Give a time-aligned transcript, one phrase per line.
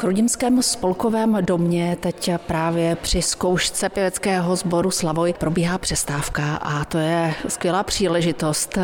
[0.00, 7.34] Chrudimském spolkovém domě teď právě při zkoušce pěveckého sboru Slavoj probíhá přestávka a to je
[7.48, 8.78] skvělá příležitost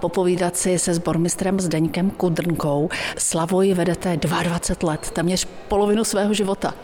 [0.00, 2.88] popovídat si se sbormistrem Zdeňkem Kudrnkou.
[3.18, 6.74] Slavoj vedete 22 let, téměř polovinu svého života.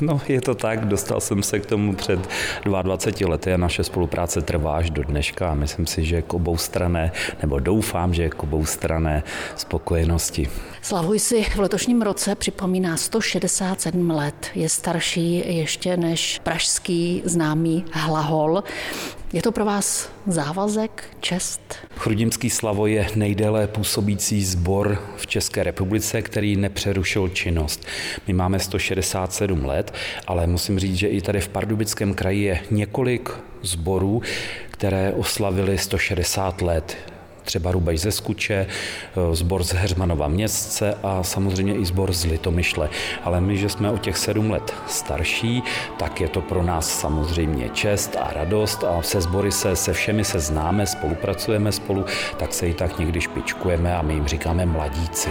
[0.00, 2.28] No, je to tak, dostal jsem se k tomu před
[2.64, 6.56] 22 lety a naše spolupráce trvá až do dneška a myslím si, že k obou
[6.56, 7.12] strané,
[7.42, 9.22] nebo doufám, že k obou strané
[9.56, 10.48] spokojenosti.
[10.82, 14.46] Slavuj si v letošním roce připomíná 167 let.
[14.54, 18.64] Je starší ještě než pražský známý Hlahol.
[19.32, 21.60] Je to pro vás závazek, čest?
[21.96, 27.86] Chrudimský Slavo je nejdéle působící sbor v České republice, který nepřerušil činnost.
[28.26, 29.94] My máme 167 let,
[30.26, 33.30] ale musím říct, že i tady v Pardubickém kraji je několik
[33.62, 34.22] sborů,
[34.70, 36.96] které oslavili 160 let
[37.46, 38.66] třeba Rubej ze Skuče,
[39.32, 42.88] zbor z Heřmanova městce a samozřejmě i zbor z Litomyšle.
[43.24, 45.62] Ale my, že jsme o těch sedm let starší,
[45.98, 50.24] tak je to pro nás samozřejmě čest a radost a se sbory se, se všemi
[50.24, 52.04] se známe, spolupracujeme spolu,
[52.36, 55.30] tak se i tak někdy špičkujeme a my jim říkáme mladíci.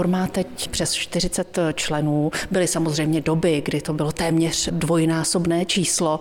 [0.00, 2.30] Sbor má teď přes 40 členů.
[2.50, 6.20] Byly samozřejmě doby, kdy to bylo téměř dvojnásobné číslo.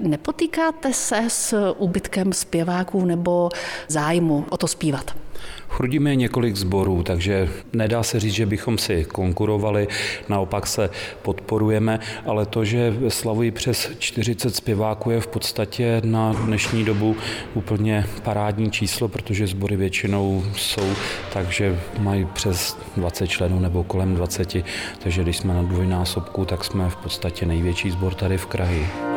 [0.00, 3.50] Nepotýkáte se s úbytkem zpěváků nebo
[3.88, 5.25] zájmu o to zpívat?
[5.68, 9.88] Chrudíme několik sborů, takže nedá se říct, že bychom si konkurovali,
[10.28, 10.90] naopak se
[11.22, 17.16] podporujeme, ale to, že slavují přes 40 zpěváků je v podstatě na dnešní dobu
[17.54, 20.92] úplně parádní číslo, protože sbory většinou jsou
[21.32, 24.56] takže mají přes 20 členů nebo kolem 20,
[24.98, 29.15] takže když jsme na dvojnásobku, tak jsme v podstatě největší sbor tady v kraji.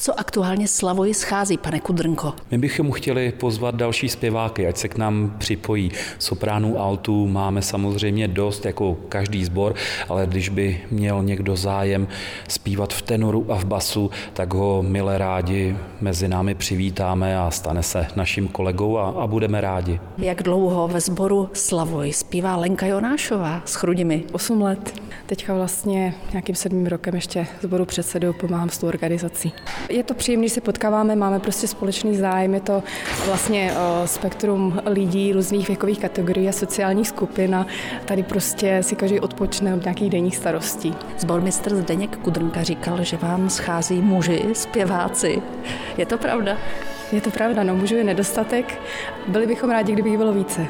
[0.00, 2.34] Co aktuálně Slavoji schází, pane Kudrnko?
[2.50, 5.92] My bychom chtěli pozvat další zpěváky, ať se k nám připojí.
[6.18, 9.74] Sopránů, altů máme samozřejmě dost, jako každý sbor,
[10.08, 12.08] ale když by měl někdo zájem
[12.48, 17.82] zpívat v tenoru a v basu, tak ho milé rádi mezi námi přivítáme a stane
[17.82, 20.00] se naším kolegou a, a budeme rádi.
[20.18, 24.24] Jak dlouho ve sboru Slavoj zpívá Lenka Jonášová s Chrudimi?
[24.32, 25.00] Osm let.
[25.26, 29.52] Teďka vlastně nějakým sedmým rokem ještě sboru předsedu pomáhám s tou organizací.
[29.88, 32.82] Je to příjemné, že se potkáváme, máme prostě společný zájem, je to
[33.26, 33.72] vlastně
[34.04, 37.66] spektrum lidí různých věkových kategorií a sociálních skupin a
[38.04, 40.94] tady prostě si každý odpočne od nějakých denních starostí.
[41.18, 45.42] Zbormistr Zdeněk Kudrnka říkal, že vám schází muži, zpěváci.
[45.96, 46.56] Je to pravda?
[47.12, 48.78] Je to pravda, no mužů je nedostatek.
[49.28, 50.66] Byli bychom rádi, kdyby jich bylo více.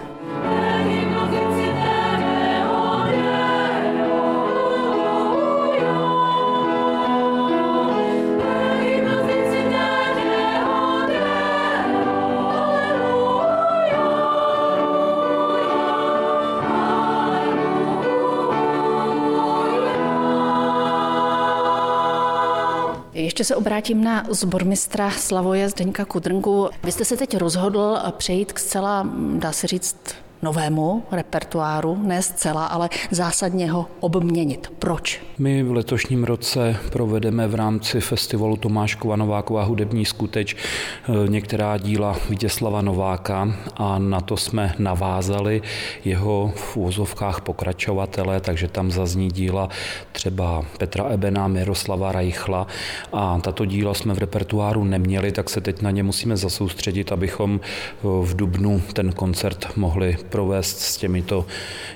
[23.30, 26.68] Ještě se obrátím na zbormistra Slavoje Zdeňka Kudrnku.
[26.84, 29.08] Vy jste se teď rozhodl přejít k zcela,
[29.38, 29.96] dá se říct,
[30.42, 34.72] novému repertoáru, ne zcela, ale zásadně ho obměnit.
[34.78, 35.22] Proč?
[35.38, 42.16] My v letošním roce provedeme v rámci festivalu Tomáškova Nováková hudební skuteč eh, některá díla
[42.30, 45.62] Vítězslava Nováka a na to jsme navázali
[46.04, 49.68] jeho v úzovkách pokračovatele, takže tam zazní díla
[50.12, 52.66] třeba Petra Ebena, Miroslava Rajchla
[53.12, 57.60] a tato díla jsme v repertoáru neměli, tak se teď na ně musíme zasoustředit, abychom
[57.62, 61.46] eh, v Dubnu ten koncert mohli provést s těmito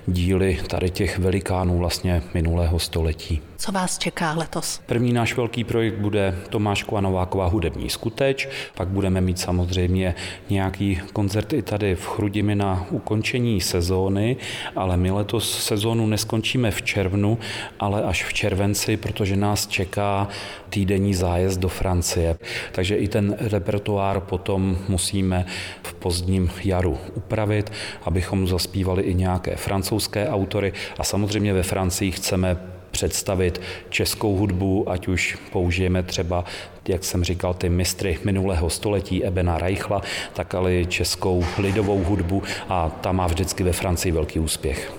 [0.07, 3.41] díly tady těch velikánů vlastně minulého století.
[3.65, 4.81] Co vás čeká letos?
[4.87, 10.15] První náš velký projekt bude Tomáškova Nováková hudební skuteč, pak budeme mít samozřejmě
[10.51, 14.37] nějaký koncert i tady v Chrudimi na ukončení sezóny,
[14.77, 17.39] ale my letos sezónu neskončíme v červnu,
[17.81, 20.29] ale až v červenci, protože nás čeká
[20.69, 22.37] týdenní zájezd do Francie.
[22.73, 25.47] Takže i ten repertoár potom musíme
[25.83, 27.73] v pozdním jaru upravit,
[28.03, 33.61] abychom zaspívali i nějaké francouzské autory a samozřejmě ve Francii chceme představit
[33.91, 36.45] českou hudbu, ať už použijeme třeba,
[36.89, 40.03] jak jsem říkal, ty mistry minulého století Ebena Reichla,
[40.33, 44.95] tak ale českou lidovou hudbu a ta má vždycky ve Francii velký úspěch.